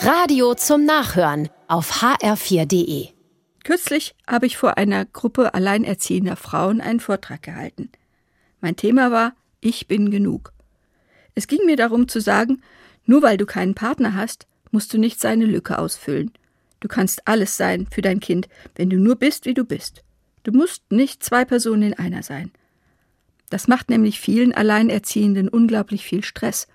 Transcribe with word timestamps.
Radio 0.00 0.54
zum 0.54 0.84
Nachhören 0.84 1.48
auf 1.66 2.02
hr4.de. 2.02 3.08
Kürzlich 3.64 4.14
habe 4.28 4.46
ich 4.46 4.56
vor 4.56 4.78
einer 4.78 5.04
Gruppe 5.04 5.54
alleinerziehender 5.54 6.36
Frauen 6.36 6.80
einen 6.80 7.00
Vortrag 7.00 7.42
gehalten. 7.42 7.90
Mein 8.60 8.76
Thema 8.76 9.10
war 9.10 9.34
Ich 9.60 9.88
bin 9.88 10.12
genug. 10.12 10.52
Es 11.34 11.48
ging 11.48 11.66
mir 11.66 11.76
darum 11.76 12.06
zu 12.06 12.20
sagen, 12.20 12.62
nur 13.06 13.22
weil 13.22 13.36
du 13.36 13.44
keinen 13.44 13.74
Partner 13.74 14.14
hast, 14.14 14.46
musst 14.70 14.94
du 14.94 14.98
nicht 14.98 15.20
seine 15.20 15.46
Lücke 15.46 15.78
ausfüllen. 15.78 16.30
Du 16.78 16.86
kannst 16.86 17.26
alles 17.26 17.56
sein 17.56 17.88
für 17.90 18.02
dein 18.02 18.20
Kind, 18.20 18.48
wenn 18.76 18.90
du 18.90 18.98
nur 18.98 19.16
bist, 19.16 19.46
wie 19.46 19.54
du 19.54 19.64
bist. 19.64 20.04
Du 20.44 20.52
musst 20.52 20.92
nicht 20.92 21.24
zwei 21.24 21.44
Personen 21.44 21.82
in 21.82 21.94
einer 21.94 22.22
sein. 22.22 22.52
Das 23.50 23.66
macht 23.66 23.90
nämlich 23.90 24.20
vielen 24.20 24.54
Alleinerziehenden 24.54 25.48
unglaublich 25.48 26.04
viel 26.04 26.22
Stress 26.22 26.68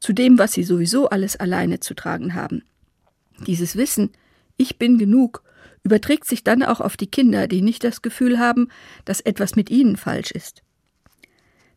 zu 0.00 0.12
dem, 0.12 0.38
was 0.38 0.52
sie 0.52 0.62
sowieso 0.62 1.08
alles 1.08 1.36
alleine 1.36 1.80
zu 1.80 1.94
tragen 1.94 2.34
haben. 2.34 2.62
Dieses 3.46 3.76
Wissen, 3.76 4.10
ich 4.56 4.78
bin 4.78 4.98
genug, 4.98 5.42
überträgt 5.82 6.26
sich 6.26 6.42
dann 6.42 6.62
auch 6.62 6.80
auf 6.80 6.96
die 6.96 7.06
Kinder, 7.06 7.46
die 7.46 7.62
nicht 7.62 7.84
das 7.84 8.02
Gefühl 8.02 8.38
haben, 8.38 8.68
dass 9.04 9.20
etwas 9.20 9.56
mit 9.56 9.70
ihnen 9.70 9.96
falsch 9.96 10.30
ist. 10.30 10.62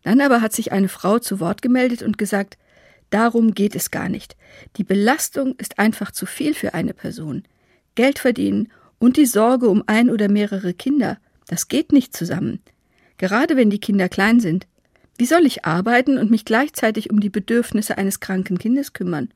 Dann 0.03 0.21
aber 0.21 0.41
hat 0.41 0.53
sich 0.53 0.71
eine 0.71 0.89
Frau 0.89 1.19
zu 1.19 1.39
Wort 1.39 1.61
gemeldet 1.61 2.01
und 2.01 2.17
gesagt, 2.17 2.57
darum 3.09 3.53
geht 3.53 3.75
es 3.75 3.91
gar 3.91 4.09
nicht. 4.09 4.35
Die 4.77 4.83
Belastung 4.83 5.55
ist 5.57 5.77
einfach 5.77 6.11
zu 6.11 6.25
viel 6.25 6.53
für 6.53 6.73
eine 6.73 6.93
Person. 6.93 7.43
Geld 7.95 8.19
verdienen 8.19 8.69
und 8.97 9.17
die 9.17 9.25
Sorge 9.25 9.69
um 9.69 9.83
ein 9.87 10.09
oder 10.09 10.29
mehrere 10.29 10.73
Kinder, 10.73 11.19
das 11.47 11.67
geht 11.67 11.91
nicht 11.91 12.15
zusammen. 12.15 12.61
Gerade 13.17 13.57
wenn 13.57 13.69
die 13.69 13.79
Kinder 13.79 14.07
klein 14.07 14.39
sind, 14.39 14.67
wie 15.19 15.25
soll 15.25 15.45
ich 15.45 15.65
arbeiten 15.65 16.17
und 16.17 16.31
mich 16.31 16.45
gleichzeitig 16.45 17.09
um 17.09 17.19
die 17.19 17.29
Bedürfnisse 17.29 17.97
eines 17.97 18.21
kranken 18.21 18.57
Kindes 18.57 18.93
kümmern? 18.93 19.29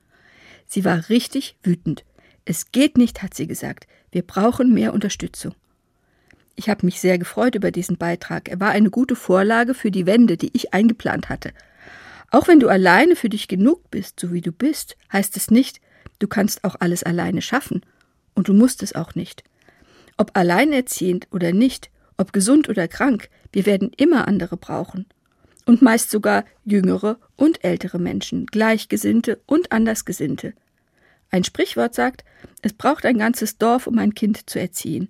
Sie 0.65 0.85
war 0.85 1.09
richtig 1.09 1.57
wütend. 1.61 2.05
Es 2.45 2.71
geht 2.71 2.97
nicht, 2.97 3.21
hat 3.21 3.33
sie 3.33 3.47
gesagt. 3.47 3.85
Wir 4.09 4.21
brauchen 4.21 4.73
mehr 4.73 4.93
Unterstützung. 4.93 5.53
Ich 6.55 6.69
habe 6.69 6.85
mich 6.85 7.01
sehr 7.01 7.17
gefreut 7.17 7.55
über 7.55 7.69
diesen 7.69 7.97
Beitrag. 7.97 8.47
Er 8.47 8.61
war 8.61 8.69
eine 8.69 8.91
gute 8.91 9.17
Vorlage 9.17 9.73
für 9.73 9.91
die 9.91 10.05
Wende, 10.05 10.37
die 10.37 10.51
ich 10.53 10.73
eingeplant 10.73 11.27
hatte. 11.27 11.51
Auch 12.31 12.47
wenn 12.47 12.61
du 12.61 12.69
alleine 12.69 13.17
für 13.17 13.27
dich 13.27 13.49
genug 13.49 13.91
bist, 13.91 14.21
so 14.21 14.31
wie 14.31 14.41
du 14.41 14.53
bist, 14.53 14.95
heißt 15.11 15.35
es 15.35 15.51
nicht, 15.51 15.81
du 16.19 16.29
kannst 16.29 16.63
auch 16.63 16.77
alles 16.79 17.03
alleine 17.03 17.41
schaffen. 17.41 17.81
Und 18.35 18.47
du 18.47 18.53
musst 18.53 18.83
es 18.83 18.95
auch 18.95 19.15
nicht. 19.15 19.43
Ob 20.15 20.37
alleinerziehend 20.37 21.27
oder 21.31 21.51
nicht, 21.51 21.89
ob 22.15 22.31
gesund 22.31 22.69
oder 22.69 22.87
krank, 22.87 23.29
wir 23.51 23.65
werden 23.65 23.91
immer 23.97 24.29
andere 24.29 24.55
brauchen 24.55 25.07
und 25.65 25.81
meist 25.81 26.11
sogar 26.11 26.45
jüngere 26.65 27.17
und 27.35 27.63
ältere 27.63 27.99
Menschen, 27.99 28.45
Gleichgesinnte 28.47 29.41
und 29.45 29.71
Andersgesinnte. 29.71 30.53
Ein 31.29 31.43
Sprichwort 31.43 31.95
sagt, 31.95 32.23
es 32.61 32.73
braucht 32.73 33.05
ein 33.05 33.17
ganzes 33.17 33.57
Dorf, 33.57 33.87
um 33.87 33.97
ein 33.97 34.13
Kind 34.13 34.49
zu 34.49 34.59
erziehen. 34.59 35.09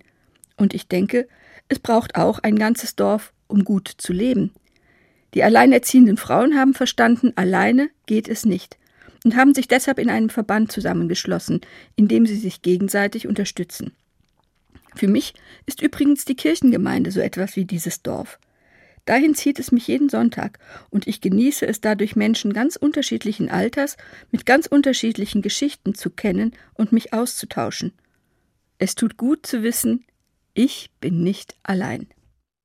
Und 0.57 0.73
ich 0.73 0.87
denke, 0.87 1.27
es 1.67 1.79
braucht 1.79 2.15
auch 2.15 2.39
ein 2.39 2.57
ganzes 2.57 2.95
Dorf, 2.95 3.33
um 3.47 3.63
gut 3.63 3.91
zu 3.97 4.13
leben. 4.13 4.51
Die 5.33 5.43
alleinerziehenden 5.43 6.17
Frauen 6.17 6.55
haben 6.57 6.73
verstanden, 6.73 7.33
alleine 7.35 7.89
geht 8.05 8.29
es 8.29 8.45
nicht 8.45 8.77
und 9.23 9.35
haben 9.35 9.53
sich 9.53 9.67
deshalb 9.67 9.99
in 9.99 10.09
einem 10.09 10.29
Verband 10.29 10.71
zusammengeschlossen, 10.71 11.61
in 11.95 12.07
dem 12.07 12.25
sie 12.25 12.35
sich 12.35 12.61
gegenseitig 12.61 13.27
unterstützen. 13.27 13.93
Für 14.95 15.07
mich 15.07 15.33
ist 15.65 15.81
übrigens 15.81 16.25
die 16.25 16.35
Kirchengemeinde 16.35 17.11
so 17.11 17.19
etwas 17.19 17.55
wie 17.55 17.65
dieses 17.65 18.03
Dorf. 18.03 18.39
Dahin 19.05 19.35
zieht 19.35 19.59
es 19.59 19.71
mich 19.71 19.87
jeden 19.87 20.07
Sonntag, 20.09 20.59
und 20.89 21.07
ich 21.07 21.19
genieße 21.19 21.67
es 21.67 21.81
dadurch, 21.81 22.15
Menschen 22.15 22.53
ganz 22.53 22.77
unterschiedlichen 22.77 23.49
Alters 23.49 23.97
mit 24.31 24.45
ganz 24.45 24.65
unterschiedlichen 24.67 25.41
Geschichten 25.41 25.93
zu 25.93 26.09
kennen 26.09 26.53
und 26.73 26.93
mich 26.93 27.11
auszutauschen. 27.11 27.93
Es 28.77 28.95
tut 28.95 29.17
gut 29.17 29.45
zu 29.45 29.61
wissen, 29.61 30.05
ich 30.53 30.89
bin 31.01 31.23
nicht 31.23 31.55
allein. 31.63 32.07